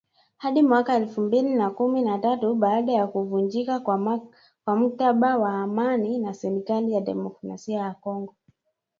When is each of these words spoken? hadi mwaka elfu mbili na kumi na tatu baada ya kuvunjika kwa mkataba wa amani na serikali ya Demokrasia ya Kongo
hadi 0.37 0.61
mwaka 0.61 0.95
elfu 0.95 1.21
mbili 1.21 1.53
na 1.55 1.69
kumi 1.71 2.01
na 2.01 2.19
tatu 2.19 2.55
baada 2.55 2.91
ya 2.91 3.07
kuvunjika 3.07 3.79
kwa 3.79 4.21
mkataba 4.77 5.37
wa 5.37 5.53
amani 5.61 6.17
na 6.19 6.33
serikali 6.33 6.93
ya 6.93 7.01
Demokrasia 7.01 7.79
ya 7.79 7.91
Kongo 7.93 8.35